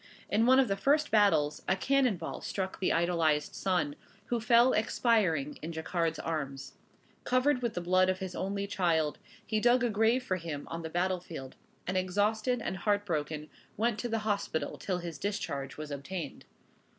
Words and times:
In 0.31 0.47
one 0.47 0.57
of 0.59 0.67
the 0.67 0.75
first 0.75 1.11
battles 1.11 1.61
a 1.67 1.75
cannon 1.75 2.17
ball 2.17 2.41
struck 2.41 2.79
the 2.79 2.91
idolized 2.91 3.53
son, 3.53 3.95
who 4.29 4.39
fell 4.39 4.73
expiring 4.73 5.59
in 5.61 5.71
Jacquard's 5.71 6.17
arms. 6.17 6.73
Covered 7.23 7.61
with 7.61 7.75
the 7.75 7.81
blood 7.81 8.09
of 8.09 8.17
his 8.17 8.33
only 8.35 8.65
child, 8.65 9.19
he 9.45 9.59
dug 9.59 9.83
a 9.83 9.91
grave 9.91 10.23
for 10.23 10.37
him 10.37 10.67
on 10.71 10.81
the 10.81 10.89
battle 10.89 11.19
field; 11.19 11.55
and 11.85 11.97
exhausted 11.97 12.63
and 12.63 12.77
heart 12.77 13.05
broken 13.05 13.47
went 13.77 13.99
to 13.99 14.09
the 14.09 14.17
hospital 14.25 14.75
till 14.79 14.97
his 14.97 15.19
discharge 15.19 15.77
was 15.77 15.91
obtained. 15.91 16.45